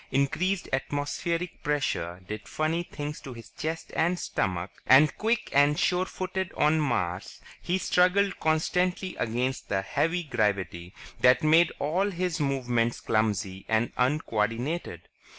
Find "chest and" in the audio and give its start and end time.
3.51-4.17